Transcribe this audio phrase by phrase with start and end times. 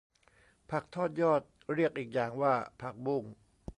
[0.71, 1.41] ผักทอดยอด
[1.73, 3.23] เรียกอีกอย่างว่าผักบุ้ง